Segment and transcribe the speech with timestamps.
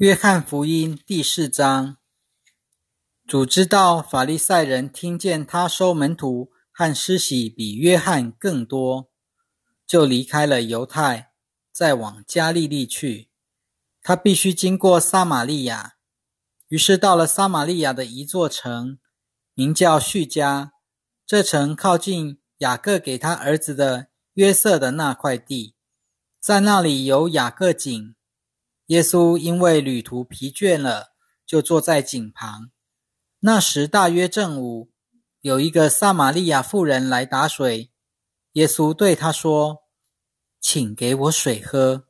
[0.00, 1.98] 约翰福音第四章，
[3.26, 9.10] 主知道法利赛人听见他收门徒和施洗比约翰更多，
[9.86, 11.32] 就离开了犹太，
[11.70, 13.28] 再往加利利去。
[14.00, 15.96] 他必须经过撒玛利亚，
[16.68, 18.98] 于是到了撒玛利亚的一座城，
[19.52, 20.72] 名叫叙加。
[21.26, 25.74] 这城靠近雅各给他儿子的约瑟的那块地，
[26.40, 28.14] 在那里有雅各井。
[28.90, 31.12] 耶稣因为旅途疲倦了，
[31.46, 32.72] 就坐在井旁。
[33.38, 34.90] 那时大约正午，
[35.42, 37.92] 有一个撒玛利亚妇人来打水。
[38.54, 39.84] 耶稣对她说
[40.60, 42.08] ：“请给我水喝。”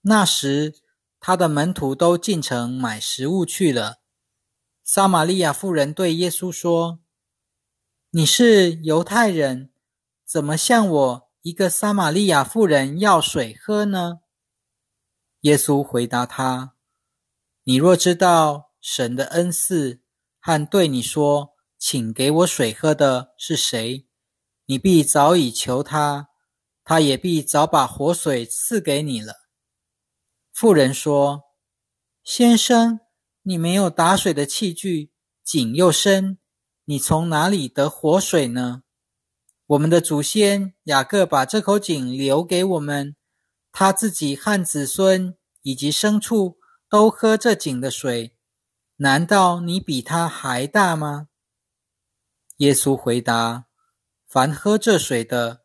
[0.00, 0.76] 那时
[1.20, 3.98] 他的门徒都进城买食物去了。
[4.82, 7.00] 撒玛利亚妇人对耶稣说
[8.12, 9.70] ：“你是犹太人，
[10.24, 14.20] 怎么向我一个撒玛利亚妇人要水喝呢？”
[15.42, 16.74] 耶稣回答他
[17.64, 20.00] ：“你若知道神的恩赐
[20.40, 24.06] 和对你说‘请给我水喝’的是谁，
[24.66, 26.28] 你必早已求他，
[26.84, 29.48] 他也必早把活水赐给你了。”
[30.54, 31.42] 妇人说
[32.22, 33.00] ：“先生，
[33.42, 36.38] 你没有打水的器具，井又深，
[36.84, 38.84] 你从哪里得活水呢？
[39.66, 43.16] 我们的祖先雅各把这口井留给我们。”
[43.72, 48.36] 他自己和子孙以及牲畜都喝这井的水，
[48.96, 51.28] 难道你比他还大吗？
[52.58, 53.64] 耶稣回答
[54.28, 55.62] ：“凡喝这水的，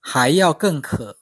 [0.00, 1.20] 还要更渴。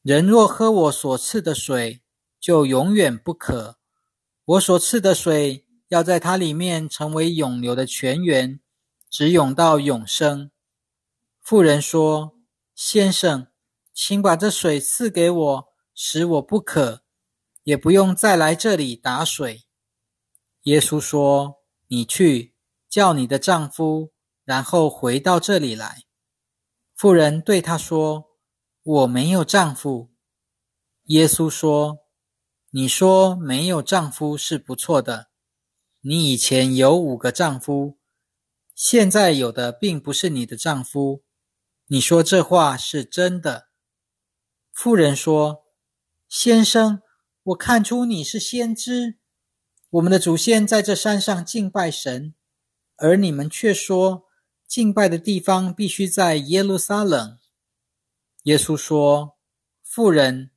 [0.00, 2.02] 人若喝我所赐的水，
[2.40, 3.78] 就永远不渴。
[4.44, 8.58] 我所赐的水要在它里面成为永流的泉源，
[9.10, 10.50] 直涌到永生。”
[11.42, 12.38] 妇人说
[12.74, 13.46] ：“先生。”
[13.94, 17.04] 请把这水赐给我，使我不渴，
[17.64, 19.64] 也不用再来这里打水。
[20.62, 21.56] 耶稣说
[21.88, 22.54] ：“你去
[22.88, 24.12] 叫你的丈夫，
[24.44, 26.04] 然后回到这里来。”
[26.96, 28.30] 妇人对他说
[28.82, 30.12] ：“我没有丈夫。”
[31.06, 31.98] 耶稣说
[32.70, 35.28] ：“你说没有丈夫是不错的。
[36.00, 37.98] 你以前有五个丈夫，
[38.74, 41.24] 现在有的并不是你的丈夫。
[41.88, 43.68] 你说这话是真的。”
[44.72, 45.66] 妇人说
[46.28, 47.02] ：“先生，
[47.42, 49.18] 我看出你是先知。
[49.90, 52.34] 我们的祖先在这山上敬拜神，
[52.96, 54.24] 而你们却说
[54.66, 57.38] 敬拜的地方必须在耶路撒冷。”
[58.44, 59.36] 耶稣说
[59.84, 60.50] ：“妇人，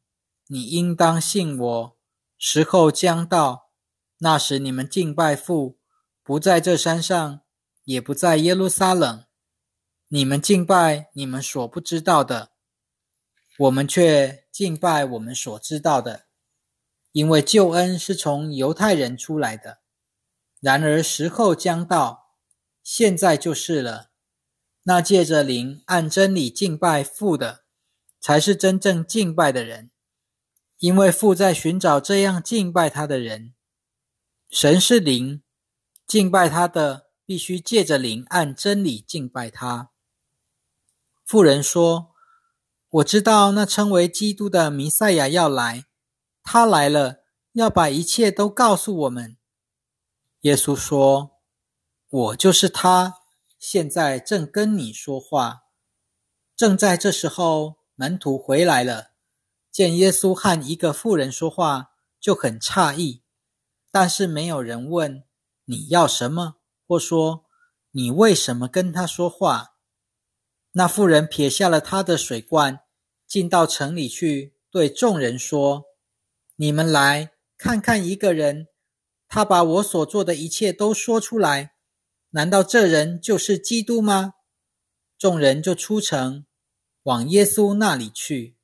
[0.47, 1.97] 你应当信我。
[2.37, 3.69] 时候将到，
[4.19, 5.77] 那时你们敬拜父，
[6.23, 7.41] 不在这山上，
[7.83, 9.25] 也不在耶路撒冷。
[10.07, 12.53] 你们敬拜你们所不知道的。”
[13.57, 16.25] 我们却敬拜我们所知道的，
[17.13, 19.79] 因为救恩是从犹太人出来的。
[20.59, 22.33] 然而时候将到，
[22.83, 24.11] 现在就是了。
[24.83, 27.63] 那借着灵按真理敬拜父的，
[28.19, 29.91] 才是真正敬拜的人，
[30.79, 33.53] 因为父在寻找这样敬拜他的人。
[34.49, 35.41] 神是灵，
[36.05, 39.91] 敬拜他的必须借着灵按真理敬拜他。
[41.25, 42.14] 妇人说。
[42.95, 45.83] 我知道那称为基督的弥赛亚要来，
[46.43, 49.35] 他来了，要把一切都告诉我们。
[50.41, 51.31] 耶稣说
[52.07, 53.15] ：“我就是他，
[53.59, 55.63] 现在正跟你说话。”
[56.55, 59.07] 正在这时候，门徒回来了，
[59.69, 61.89] 见耶稣和一个妇人说话，
[62.21, 63.23] 就很诧异。
[63.91, 65.25] 但是没有人问
[65.65, 66.55] 你要什么，
[66.87, 67.43] 或说
[67.91, 69.73] 你为什么跟他说话。
[70.71, 72.83] 那妇人撇下了他的水罐。
[73.27, 75.85] 进到城里去，对众人说
[76.57, 78.67] ：“你们来看看一个人，
[79.27, 81.73] 他把我所做的一切都说出来。
[82.29, 84.35] 难道这人就是基督吗？”
[85.17, 86.45] 众人就出城，
[87.03, 88.55] 往耶稣那里去。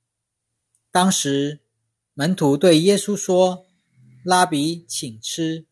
[0.91, 1.61] 当时
[2.13, 3.65] 门徒对耶稣说
[4.23, 5.65] ：“拉比，请吃。”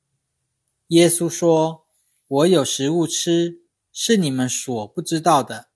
[0.87, 1.85] 耶稣说
[2.27, 3.61] ：“我有食物吃，
[3.91, 5.69] 是你们所不知道的。”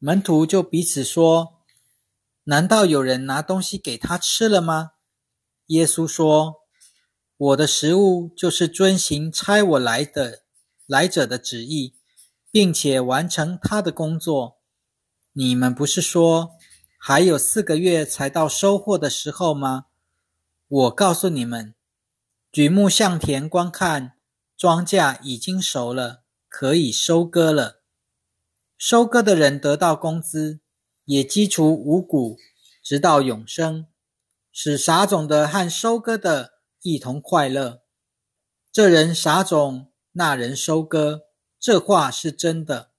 [0.00, 1.51] 门徒就彼此说。
[2.44, 4.92] 难道有人拿东西给他吃了吗？
[5.66, 6.56] 耶稣说
[7.38, 10.42] ：“我的食物就是遵行差我来的
[10.86, 11.94] 来者的旨意，
[12.50, 14.58] 并且完成他的工作。
[15.32, 16.56] 你们不是说
[16.98, 19.86] 还有四个月才到收获的时候吗？
[20.66, 21.76] 我告诉你们，
[22.50, 24.14] 举目向田观看，
[24.56, 27.82] 庄稼已经熟了，可以收割了。
[28.76, 30.58] 收割的人得到工资。”
[31.12, 32.38] 也基除五谷，
[32.82, 33.86] 直到永生，
[34.50, 37.82] 使撒种的和收割的一同快乐。
[38.72, 41.24] 这人撒种，那人收割，
[41.60, 42.92] 这话是真的。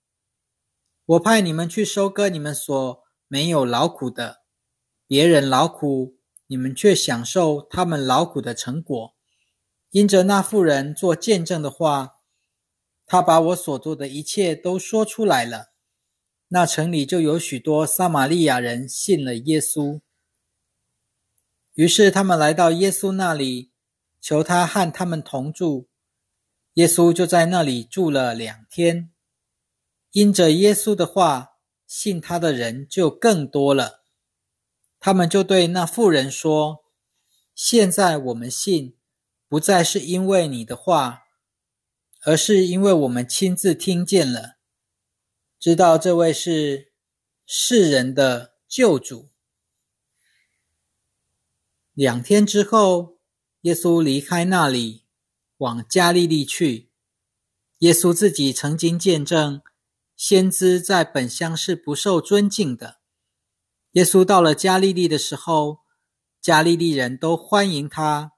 [1.03, 4.43] 我派你们去收割你们所没有劳苦的，
[5.07, 9.15] 别人劳苦，你们却享受他们劳苦的成果。
[9.89, 12.17] 因着那妇人做见证的话，
[13.07, 15.72] 他把我所做的一切都说出来了。
[16.53, 20.01] 那城里就有许多撒玛利亚人信了耶稣。
[21.73, 23.71] 于是他们来到耶稣那里，
[24.21, 25.89] 求他和他们同住。
[26.75, 29.09] 耶稣就在那里住了两天。
[30.11, 31.53] 因着耶稣的话，
[31.87, 34.03] 信他的人就更多了。
[34.99, 36.83] 他们就对那妇人说
[37.55, 38.95] ：“现在我们信，
[39.47, 41.23] 不再是因为你的话，
[42.23, 44.57] 而是因为我们亲自听见了，
[45.63, 46.91] 知道这位是
[47.45, 49.29] 世人的救主。”
[51.95, 53.17] 两天之后，
[53.61, 55.05] 耶稣离开那里，
[55.59, 56.89] 往加利利去。
[57.77, 59.61] 耶稣自己曾经见证。
[60.17, 62.97] 先知在本乡是不受尊敬的。
[63.93, 65.79] 耶稣到了加利利的时候，
[66.41, 68.33] 加利利人都欢迎他，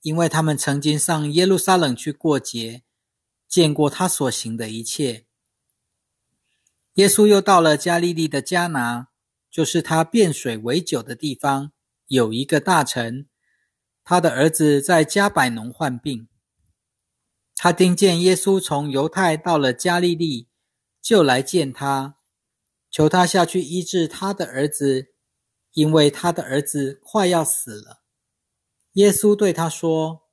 [0.00, 2.82] 因为他们曾经上耶路撒冷去过节，
[3.46, 5.26] 见过他所行的一切。
[6.94, 9.08] 耶稣又到了加利利的迦拿，
[9.50, 11.72] 就是他变水为酒的地方，
[12.06, 13.28] 有一个大臣，
[14.04, 16.28] 他的儿子在加百农患病。
[17.56, 20.48] 他听见耶稣从犹太到了加利利。
[21.02, 22.14] 就来见他，
[22.88, 25.08] 求他下去医治他的儿子，
[25.72, 28.04] 因为他的儿子快要死了。
[28.92, 30.28] 耶稣对他说：“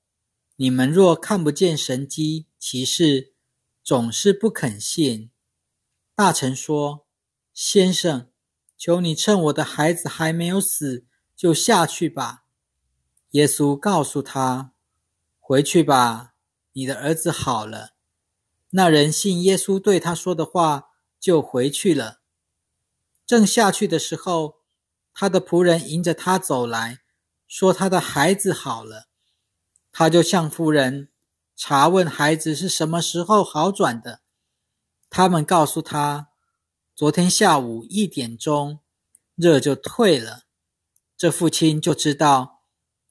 [0.58, 3.34] 你们若看不见神机骑士，
[3.84, 5.32] 总是不肯信。”
[6.20, 7.08] 大臣说
[7.56, 8.28] ：“先生，
[8.78, 12.44] 求你趁我的孩子还没有死，就下去吧。”
[13.32, 14.74] 耶稣告诉他
[15.40, 16.34] ：“回去吧，
[16.74, 17.92] 你的儿子好了。”
[18.72, 20.90] 那人信耶稣对他说的话，
[21.22, 22.20] 就回去了。
[23.26, 24.56] 正下去的时候，
[25.14, 27.00] 他的仆人迎着他走来，
[27.48, 29.08] 说他的孩子好了。
[29.94, 31.08] 他就向夫人
[31.56, 34.20] 查问孩子是什么时候好转的。
[35.10, 36.30] 他们告诉他，
[36.96, 38.80] 昨天下午一点钟，
[39.36, 40.44] 热就退了。
[41.18, 42.62] 这父亲就知道，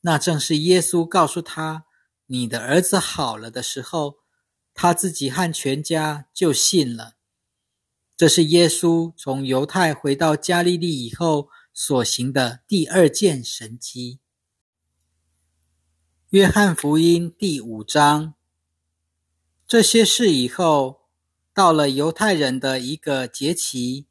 [0.00, 1.86] 那正是耶稣告诉他
[2.26, 4.18] ：“你的儿子好了”的时候。
[4.80, 7.16] 他自己和全家就信了。
[8.16, 14.20] 这是耶稣从犹太回到加利利以后所行的第二件神迹。
[16.30, 18.34] 约翰福音第五章。
[19.66, 20.97] 这些事以后，
[21.58, 24.06] 到了犹太人的一个节期，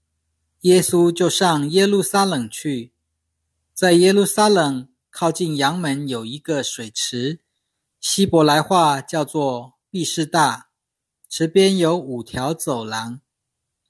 [0.64, 2.92] 耶稣就上耶路撒冷去。
[3.74, 7.40] 在耶路撒冷靠近阳门有一个水池，
[8.02, 9.78] 希伯来话叫做。
[9.90, 10.72] 毕士大
[11.30, 13.22] 池边有五条走廊，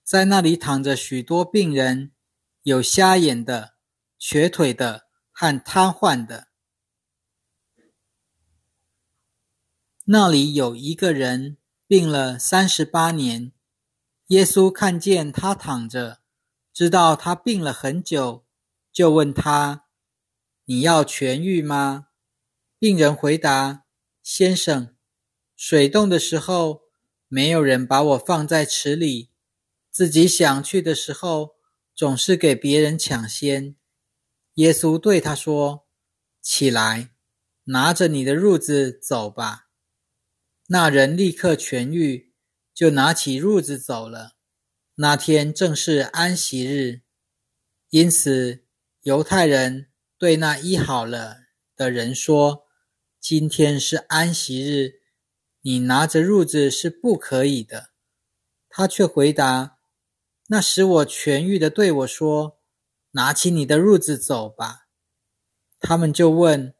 [0.04, 2.12] 在那里躺着许多病人，
[2.62, 3.74] 有瞎眼的、
[4.20, 6.50] 瘸腿的和瘫痪的。
[10.06, 11.58] 那里有一个人
[11.88, 13.54] 病了三十八年，
[14.28, 16.20] 耶稣看见他躺着，
[16.74, 18.46] 知道他病了很久，
[18.92, 19.86] 就问他
[20.66, 22.08] ：“你要痊愈吗？”
[22.78, 23.86] 病人回答
[24.22, 24.96] ：“先生。”
[25.56, 26.82] 水冻的时候，
[27.30, 29.30] 没有人把我放在池里，
[29.90, 31.56] 自己想去的时候，
[31.96, 33.78] 总是给别人抢先。
[34.56, 35.88] 耶稣对他说
[36.44, 37.12] ：“起来，
[37.64, 39.67] 拿着你的褥子走吧。”
[40.70, 42.34] 那人立刻痊愈，
[42.74, 44.34] 就拿起褥子走了。
[44.96, 47.04] 那天正是安息日，
[47.90, 48.66] 因此
[49.02, 51.38] 犹太人对那医好了
[51.76, 52.66] 的人说
[53.22, 55.02] ：“今天是安息日。”
[55.62, 57.92] 你拿着褥子是不可以的。
[58.70, 59.80] 他却回答
[60.48, 62.60] ：“那使我痊愈的对我说
[63.12, 64.88] ：‘拿起你的褥子走吧。’”
[65.80, 66.74] 他们就问：“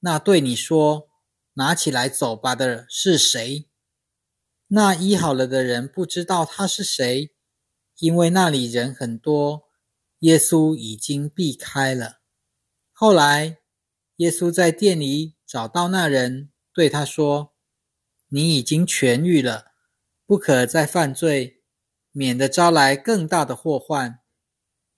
[0.00, 1.07] 那对你说
[1.58, 3.68] ‘拿起来走吧’的是谁？”
[4.70, 7.34] 那医好了的人不知道他是谁，
[7.98, 9.64] 因为那里人很多，
[10.20, 12.20] 耶稣已经避开了。
[12.92, 13.58] 后来，
[14.16, 17.54] 耶稣在店里找到那人，对他说。
[18.30, 19.72] 你已经痊愈了，
[20.26, 21.62] 不可再犯罪，
[22.12, 24.20] 免得招来更大的祸患。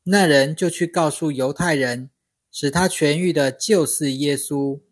[0.02, 2.10] 那人就去告诉犹太人，
[2.50, 4.82] 使他痊愈的就是耶稣。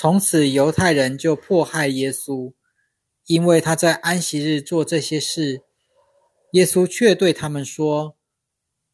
[0.00, 2.54] 从此，犹太人就迫害耶稣，
[3.26, 5.64] 因为他在安息日做这些事。
[6.52, 8.16] 耶稣却对他们说：“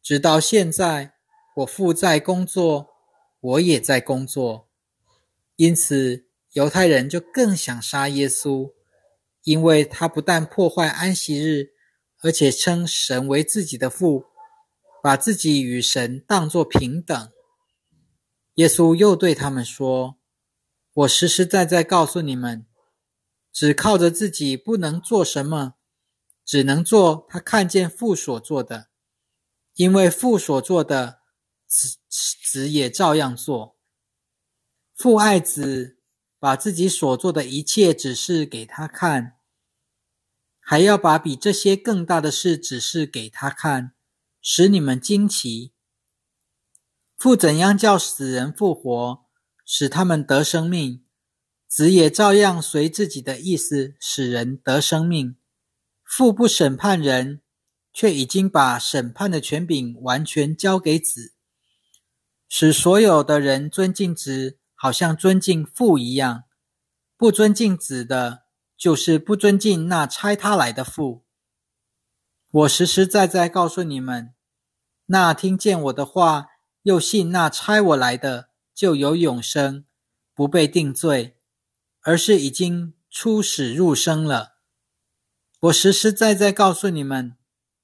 [0.01, 1.13] 直到现在，
[1.57, 2.87] 我父在工作，
[3.39, 4.67] 我也在工作。
[5.57, 8.73] 因此。”犹太人就更想杀耶稣，
[9.43, 11.73] 因为他不但破坏安息日，
[12.23, 14.25] 而且称神为自己的父，
[15.03, 17.31] 把自己与神当作平等。
[18.55, 20.15] 耶稣又对他们说
[20.95, 22.65] ：“我实实在在告诉你们，
[23.51, 25.73] 只靠着自己不能做什么，
[26.45, 28.87] 只能做他看见父所做的，
[29.73, 31.19] 因为父所做的，
[31.67, 33.77] 子子也照样做。
[34.93, 35.99] 父爱子，
[36.39, 39.37] 把自己所做的一切指示给他看，
[40.61, 43.93] 还要把比这些更大的事指示给他看，
[44.41, 45.73] 使你们惊奇。”
[47.19, 49.24] 父怎样叫死人复活，
[49.65, 51.03] 使他们得生命，
[51.67, 55.35] 子也照样随自己的意思使人得生命。
[56.03, 57.41] 父不审判人，
[57.91, 61.33] 却已经把审判的权柄完全交给子，
[62.47, 66.43] 使所有的人尊敬子，好像尊敬父一样。
[67.17, 68.43] 不尊敬子的，
[68.77, 71.25] 就是不尊敬那差他来的父。
[72.51, 74.33] 我实实在在告诉你们，
[75.07, 76.49] 那听见我的话。
[76.83, 79.85] 又信那差我来的，就有永生，
[80.33, 81.37] 不被定罪，
[82.01, 84.57] 而是已经出死入生了。
[85.61, 87.37] 我实实在在告诉你们，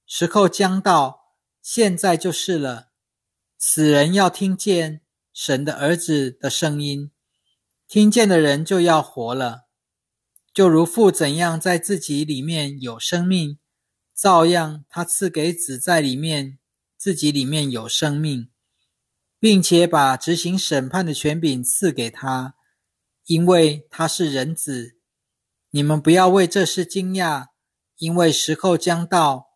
[0.05, 2.89] 时候将到，现在就是了。
[3.57, 5.01] 死人要听见
[5.33, 7.11] 神的儿子的声音，
[7.87, 9.67] 听见的人就要活了。
[10.53, 13.57] 就如父怎样在自己里面有生命，
[14.13, 16.59] 照样他赐给子在里面
[16.97, 18.50] 自己里面有生命。
[19.41, 22.53] 并且把执行审判的权柄赐给他，
[23.25, 24.99] 因为他是人子。
[25.71, 27.47] 你们不要为这事惊讶，
[27.97, 29.47] 因为时候将到，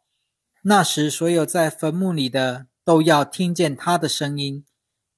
[0.64, 4.66] 那时所有在坟墓里的都要听见他的声音，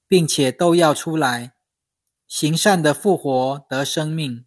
[0.06, 1.54] 并且都要出来。
[2.28, 4.46] 行善的复活得生命，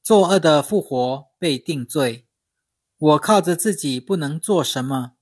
[0.00, 2.28] 作恶的复活被定罪。
[2.98, 5.14] 我靠着自己不能做什么，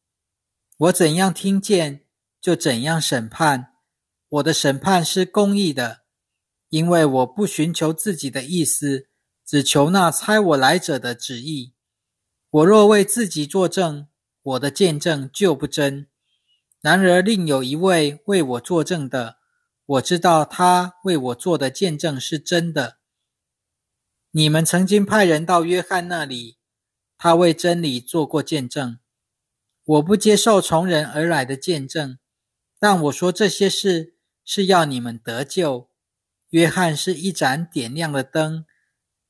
[0.76, 2.04] 我怎样听见
[2.42, 3.73] 就怎样审判。
[4.34, 6.02] 我的审判是公义的，
[6.68, 9.08] 因为我不寻求自己的意思，
[9.46, 11.74] 只求那差我来者的旨意。
[12.50, 14.08] 我若为自己作证，
[14.42, 16.06] 我的见证就不真；
[16.80, 19.36] 然而另有一位为我作证的，
[19.86, 22.98] 我知道他为我做的见证是真的。
[24.32, 26.58] 你们曾经派人到约翰那里，
[27.16, 28.98] 他为真理做过见证。
[29.84, 32.18] 我不接受从人而来的见证，
[32.80, 34.13] 但我说这些事。
[34.44, 35.88] 是要你们得救。
[36.50, 38.64] 约翰是一盏点亮的灯，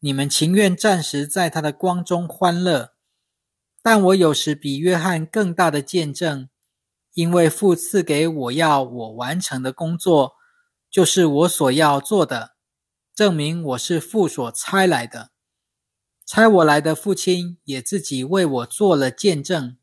[0.01, 2.93] 你们情愿暂时在他的光中欢乐。
[3.83, 6.49] 但我有时比约翰更大的见证，
[7.15, 10.35] 因为父赐给我要我完成的工作，
[10.91, 12.57] 就是我所要做的，
[13.15, 15.31] 证明我是父所差来的。
[16.27, 19.77] 差我来的父亲也自己为我做了见证。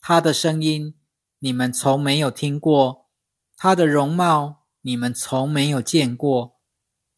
[0.00, 0.94] 他的声音
[1.38, 3.06] 你们从没有听过，
[3.56, 4.63] 他的容貌。
[4.86, 6.58] 你们从没有见过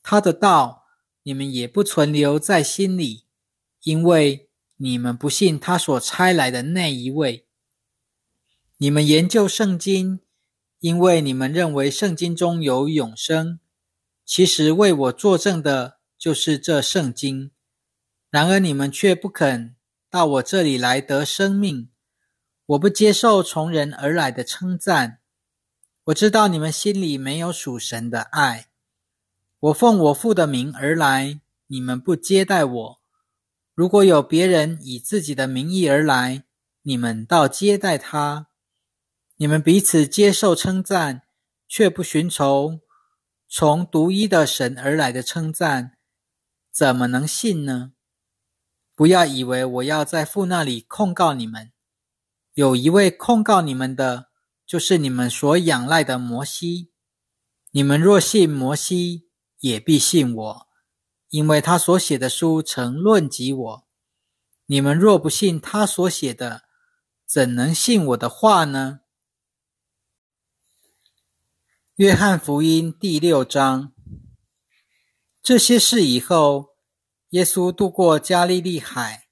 [0.01, 0.85] 他的道，
[1.25, 3.25] 你们也不存留在心里，
[3.83, 7.49] 因为你们不信他所差来的那一位。
[8.77, 10.21] 你们研究圣经，
[10.79, 13.59] 因为你们认为圣经中有永生。
[14.25, 17.51] 其实为我作证的就是这圣经。
[18.31, 19.75] 然而你们却不肯
[20.09, 21.91] 到我这里来得生命。
[22.67, 25.21] 我不接受从人而来的称赞。
[26.07, 28.69] 我知道你们心里没有属神的爱。
[29.59, 33.01] 我奉我父的名而来，你们不接待我。
[33.75, 36.45] 如果有别人以自己的名义而来，
[36.83, 38.47] 你们倒接待他。
[39.39, 41.23] 你们彼此接受称赞，
[41.67, 42.79] 却不寻求
[43.49, 45.99] 从独一的神而来的称赞，
[46.71, 47.95] 怎么能信呢？
[48.95, 51.73] 不要以为我要在父那里控告你们。
[52.55, 54.29] 有一位控告你们的。
[54.67, 56.91] 就是你们所仰赖的摩西，
[57.71, 59.29] 你们若信摩西，
[59.61, 60.69] 也必信我，
[61.29, 63.87] 因为他所写的书曾论及我。
[64.67, 66.65] 你们若不信他所写的，
[67.25, 69.03] 怎能信我的话呢？
[71.95, 73.93] 约翰福音第六章，
[75.41, 76.71] 这些事以后，
[77.29, 79.29] 耶稣渡过加利利海，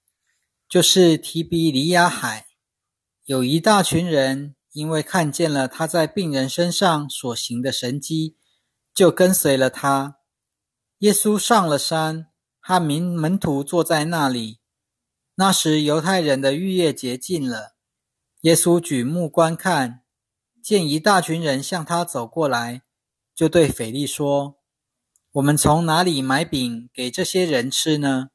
[0.68, 2.46] 就是提比利亚海，
[3.24, 4.54] 有一大群人。
[4.74, 8.36] 因为看见了他在病人身上所行的神迹，
[8.92, 10.16] 就跟随了他。
[10.98, 12.26] 耶稣上了山，
[12.58, 14.58] 和民门徒坐在那里。
[15.36, 17.76] 那时犹太人的逾越节近了，
[18.40, 20.02] 耶稣举目观看，
[20.60, 22.82] 见一大群人向他走过来，
[23.32, 24.58] 就对腓力说
[25.34, 28.30] ：“我们从哪里买饼给这些人吃呢？”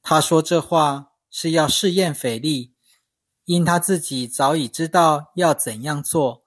[0.00, 2.76] 他说这话是要试验腓力，
[3.50, 6.44] 因他自己早已知道要怎样做。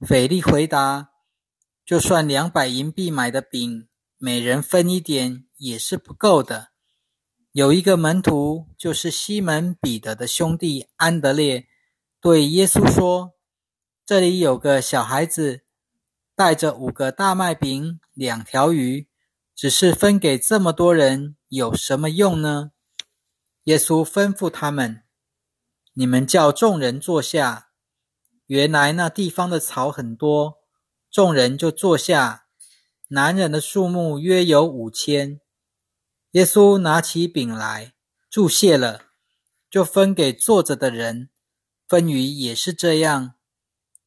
[0.00, 1.08] 腓力回答
[1.82, 3.88] ：“就算两百银币买的饼，
[4.18, 6.72] 每人分一点也是不够的。”
[7.52, 11.68] 有一个门徒，就是西门彼得的兄弟安德烈，
[12.20, 13.32] 对耶稣说
[14.04, 15.62] ：“这里有个小孩子，
[16.34, 19.08] 带着五个大麦饼、两条鱼，
[19.54, 22.72] 只是分给这么多人，有什么用呢？”
[23.64, 25.02] 耶稣吩咐他们
[25.98, 27.70] ：“你们叫众人坐下。”
[28.46, 30.58] 原来那地方的草很多，
[31.10, 32.46] 众人就坐下。
[33.08, 35.40] 男人的数目约有五千。
[36.32, 37.94] 耶稣拿起饼来，
[38.30, 39.06] 注谢了，
[39.70, 41.30] 就分给坐着的人。
[41.88, 43.34] 分鱼也是这样，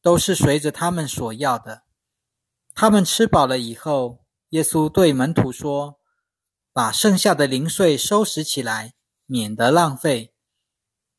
[0.00, 1.82] 都是随着他们所要的。
[2.74, 5.98] 他们吃饱了以后，耶稣对门徒说
[6.72, 8.94] ：“把剩下的零碎收拾起来，
[9.26, 10.34] 免得浪费。”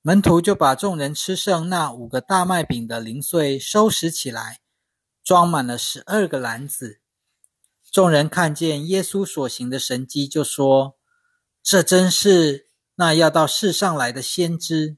[0.04, 4.60] 门徒就把众人吃剩那五个大麦饼的零碎收拾起来，
[5.24, 7.02] 装满了十二个篮子。
[7.92, 10.98] 众人看见耶稣所行的神迹，就说
[11.62, 14.98] ：“这真是那要到世上来的先知。”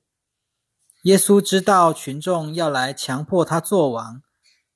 [1.04, 4.22] 耶稣知道群众要来强迫他做王，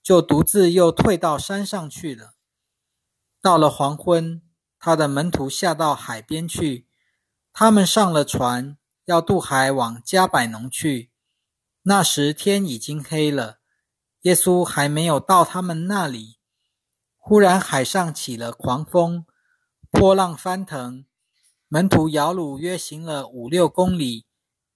[0.04, 2.34] 就独自又退到山上去了。
[3.42, 4.42] 到了黄昏，
[4.78, 6.86] 他的门徒下到海边去，
[7.54, 8.77] 他们上了船。
[9.08, 11.12] 要渡海往加百农去，
[11.84, 13.60] 那时天已经黑了，
[14.24, 16.40] 耶稣还没有到他们那里。
[17.16, 19.26] 忽然海上起了狂风，
[19.90, 21.06] 波浪翻腾，
[21.70, 24.26] 门徒摇橹约行了五六公里，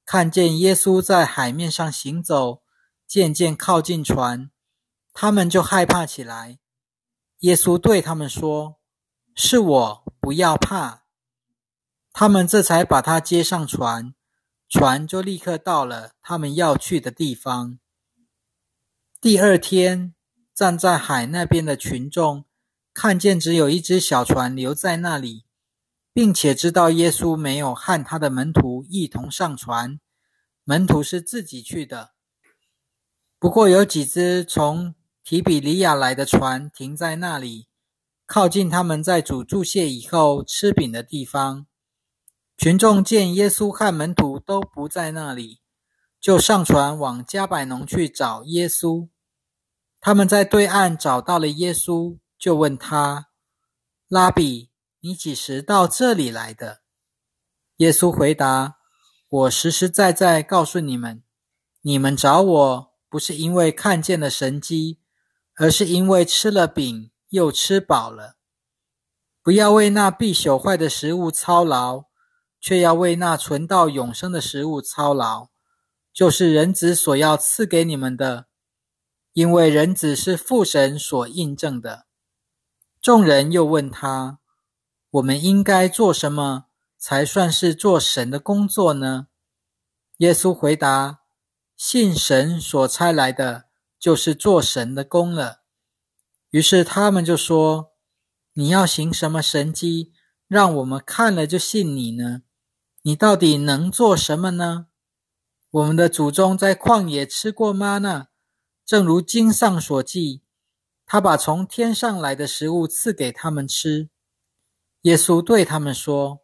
[0.06, 2.64] 看见耶稣在海面上行走，
[3.06, 4.50] 渐渐靠近船，
[5.12, 6.58] 他们就害怕起来。
[7.40, 8.80] 耶稣对他们说
[9.36, 11.04] ：“是我，不要怕。”
[12.14, 14.14] 他们这才把他接上船。
[14.72, 17.78] 船就立刻到了他们要去的地方。
[19.20, 20.16] 第二天，
[20.56, 22.46] 站在海那边的群众
[22.94, 25.44] 看见只有一只小船留在那里，
[26.14, 30.00] 并且知道耶稣没有和他的门徒一同上船，
[30.64, 32.12] 门徒是自己去的。
[33.38, 37.68] 不过有几只从提比利亚来的船停在那里，
[38.26, 41.68] 靠近他们在主注谢以后吃饼的地方。
[42.62, 45.62] 群众见耶稣和门徒都不在那里，
[46.20, 49.10] 就上船往加百农去找耶稣。
[50.00, 53.30] 他们在对岸找到了耶稣，就问他
[54.08, 54.70] ：“拉比，
[55.00, 56.82] 你几时到这里来的？”
[57.78, 58.76] 耶稣回答
[59.28, 61.24] ：“我实实在在告诉你们，
[61.82, 65.00] 你们找我不是因为看见了神迹，
[65.56, 68.36] 而是因为吃了饼又吃饱了。
[69.42, 72.04] 不要为那必朽坏的食物操劳。”
[72.62, 75.50] 却要为那存到永生的食物操劳，
[76.14, 78.46] 就是人子所要赐给你们的，
[79.34, 82.06] 因为人子是父神所印证的。
[83.02, 84.40] 众人又问他
[85.10, 86.66] ：“我们应该做什么
[87.00, 89.28] 才算是做神的工作呢？”
[90.18, 91.22] 耶稣回答
[91.76, 93.66] ：“信神所差来的，
[94.00, 95.62] 就是做神的工了。”
[96.52, 97.94] 于是他们就说
[98.54, 100.14] ：“你要行什么神迹，
[100.48, 102.44] 让我们看了就信你呢？”
[103.04, 104.86] 你到底能做什么呢？
[105.72, 108.28] 我们的祖宗在旷野吃过吗呢？
[108.86, 110.44] 正如经上所记，
[111.08, 114.10] 他把从天上来的食物赐给他们吃。
[115.02, 116.42] 耶稣对他们说：“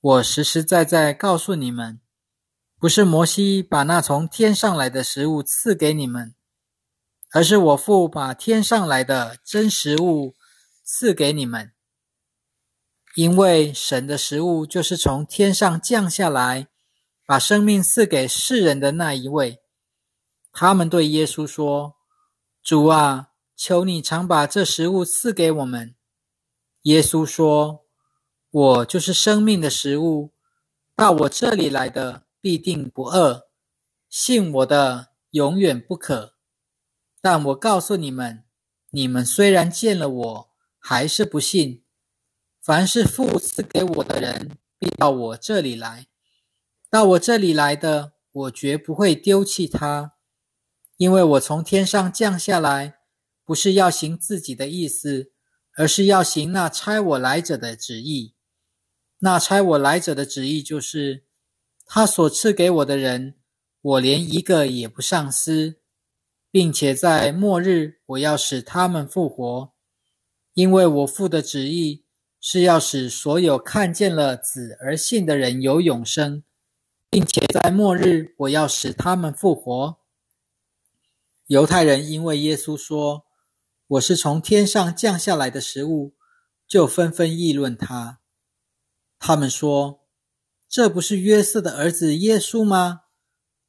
[0.00, 2.00] 我实实在在告诉你们，
[2.78, 6.36] 不是摩西把那从天上来的食物赐给你们，
[7.32, 10.36] 而是我父把天上来的真食物
[10.84, 11.72] 赐给你们。”
[13.16, 16.68] 因为神的食物就是从天上降下来，
[17.26, 19.60] 把生命赐给世人的那一位。
[20.52, 21.96] 他们对耶稣说
[22.62, 25.96] ：“主啊，求你常把这食物赐给我们。”
[26.82, 27.84] 耶稣说
[28.50, 30.32] ：“我就是生命的食物，
[30.94, 33.48] 到我这里来的必定不饿，
[34.08, 36.34] 信我的永远不渴。
[37.20, 38.44] 但我告诉你们，
[38.90, 41.82] 你们虽然见了我，还是不信。”
[42.62, 46.04] 凡是父赐给我的人，必到我这里来；
[46.90, 50.12] 到我这里来的，我绝不会丢弃他，
[50.98, 52.98] 因为我从天上降下来，
[53.44, 55.32] 不是要行自己的意思，
[55.76, 58.34] 而是要行那差我来者的旨意。
[59.20, 61.24] 那差我来者的旨意就是，
[61.86, 63.36] 他所赐给我的人，
[63.80, 65.80] 我连一个也不丧失，
[66.50, 69.72] 并且在末日，我要使他们复活。
[70.54, 72.04] 因为我父的旨意
[72.40, 76.42] 是要使所有看见了子而信的人有永生，
[77.10, 79.98] 并且在末日我要使他们复活。
[81.46, 83.26] 犹太人因为耶稣说
[83.88, 86.14] 我是从天上降下来的食物，
[86.66, 88.20] 就纷纷议论他。
[89.18, 90.00] 他们说
[90.66, 93.02] ：“这不是约瑟的儿子耶稣吗？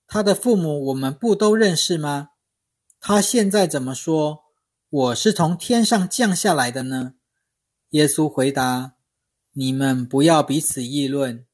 [0.08, 2.30] 他的父母我们不都认识吗？
[3.02, 4.44] 他现在怎么说
[4.90, 7.16] 我是从天上降下来的呢？”
[7.92, 8.96] 耶稣回答
[9.54, 11.46] ：“你们不要彼此议论。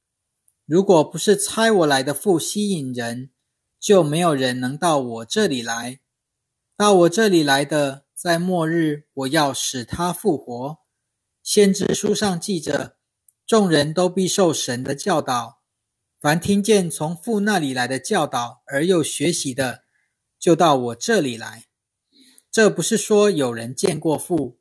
[0.66, 3.32] 如果不是差我来的父吸引人，
[3.80, 6.00] 就没有人能到我这里来。”
[6.78, 10.78] 到我这里来的，在末日我要使他复活。
[11.42, 12.98] 先知书上记着，
[13.48, 15.64] 众人都必受神的教导。
[16.20, 19.86] 凡听见从父那里来的教导而又学习的，
[20.38, 21.66] 就到我这里来。
[22.52, 24.60] 这不是说有人见过父，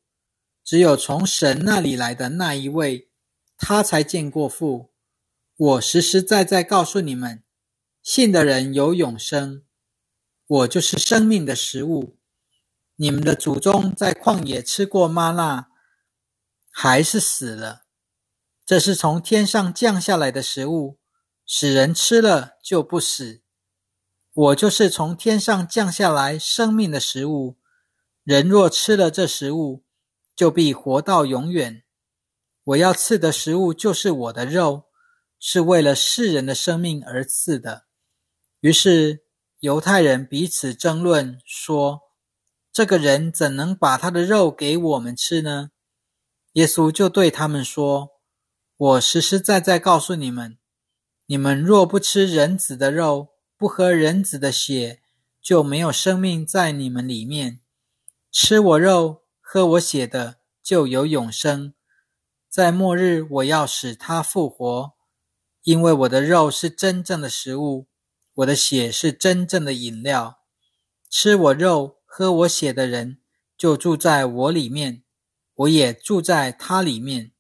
[0.67, 3.09] 只有从神那里来的那一位，
[3.57, 4.93] 他才见过父。
[5.57, 7.45] 我实实在在告诉你们，
[8.03, 9.63] 信的人有永生。
[10.45, 12.19] 我就是生命的食物。
[12.97, 15.69] 你们的祖宗在旷野吃过吗纳，
[16.73, 17.85] 还是死了？
[18.65, 20.99] 这是从天上降下来的食物，
[21.47, 23.43] 使人吃了就不死。
[24.33, 27.57] 我就是从天上降下来生命的食物。
[28.25, 29.85] 人若吃了这食物，
[30.37, 31.83] 就必活到永远。
[32.63, 34.85] 我要赐的食物就是我的肉，
[35.41, 37.87] 是为了世人的生命而赐的。
[38.61, 39.25] 于是。
[39.61, 42.03] 犹太人彼此争论说
[42.71, 45.71] ：“这个人怎能把他的肉给我们吃呢？”
[46.53, 48.11] 耶稣就对他们说
[48.77, 50.59] ：“我实实在在告诉你们，
[51.25, 55.01] 你们若不吃人子的肉，不喝人子的血，
[55.41, 57.61] 就没有生命在你们里面。
[58.31, 61.73] 吃我肉、喝我血的，就有永生。
[62.49, 64.93] 在末日，我要使他复活，
[65.63, 67.87] 因为我的肉是真正的食物。”
[68.35, 70.41] 我的血是真正的饮料，
[71.09, 73.19] 吃我肉、喝我血的人，
[73.57, 75.05] 就住在我里面，
[75.55, 77.31] 我也住在他里面。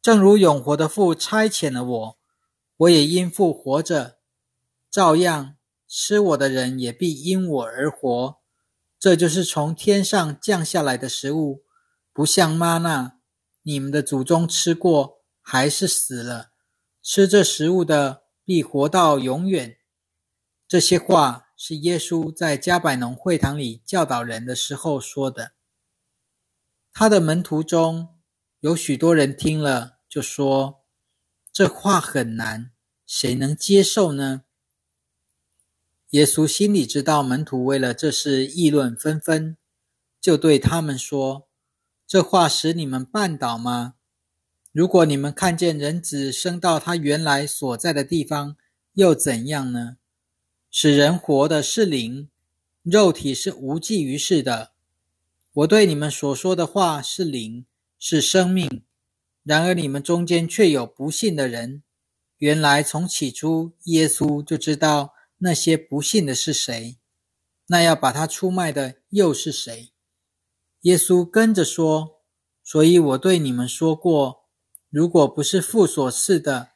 [0.00, 2.18] 正如永活的父差遣了我，
[2.78, 4.18] 我也因父活着，
[4.90, 8.37] 照样吃我的人也必因我而活。
[8.98, 11.64] 这就是从天上降下来的食物，
[12.12, 13.20] 不像玛纳，
[13.62, 16.50] 你们的祖宗吃过，还是死了。
[17.00, 19.76] 吃这食物的，必活到永远。
[20.66, 25.52] 这些话是耶稣在加百农会堂里教导人的时候说的。
[26.92, 28.18] 他的门徒中
[28.58, 30.84] 有许多人听了，就说
[31.52, 32.72] ：“这话很难，
[33.06, 34.42] 谁能接受呢？”
[36.10, 39.58] 耶稣心里知道门徒为了这事议论纷纷，
[40.18, 41.46] 就对他们说
[42.08, 43.94] ：“这话使你们绊倒吗？
[44.72, 48.56] 如果你们看见人子升到他原来所在的地方，
[48.94, 49.98] 又怎样呢？”
[50.70, 52.30] 使人活的是灵，
[52.82, 54.70] 肉体是无济于事的。
[55.52, 57.66] 我对你们所说的话是灵，
[57.98, 58.82] 是生命。
[59.44, 61.82] 然而你们中间却有不信的人。
[62.38, 66.98] 原来从起初，耶稣就知道那些不信的是谁，
[67.66, 69.92] 那要把他出卖的又是谁？
[70.82, 72.22] 耶稣跟着说
[72.62, 74.48] ：“所以我对你们说过，
[74.90, 76.70] 如果不是父所赐的，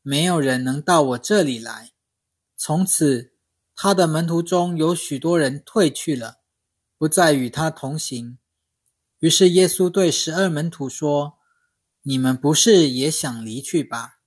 [0.00, 1.92] 没有人能到我这里来。”
[2.56, 3.30] 从此。
[3.74, 6.42] 他的门徒中有许多人退去了，
[6.98, 8.38] 不再与他同行。
[9.18, 11.38] 于是耶稣对十二门徒说
[12.04, 14.18] ：“你们不是也想离去吧？”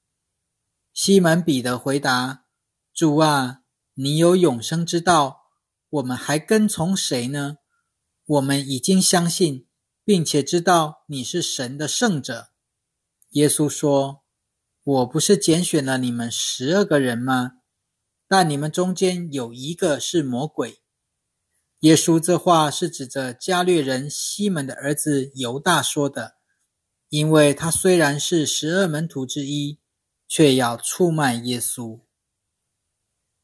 [0.91, 2.45] 西门彼得回答
[2.91, 3.61] ：“主啊，
[3.95, 5.47] 你有永生之道，
[5.89, 7.57] 我们还跟从谁呢？
[8.25, 9.67] 我们已经相信，
[10.03, 12.49] 并且知道你是神的圣者。”
[13.31, 14.23] 耶稣说
[14.83, 17.53] ：“我不是拣选了你们十二个人吗？”
[18.27, 20.81] 但你们中间有一个是魔鬼。
[21.81, 26.35] 耶稣这话是指着加略人西门的儿子犹大说的，
[27.09, 29.79] 因为他虽然是十二门徒之一，
[30.27, 32.01] 却要出卖耶稣。